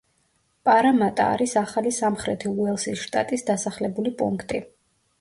[0.69, 4.69] პარამატა არის ახალი სამხრეთი უელსის შტატის დასახლებული პუნქტი.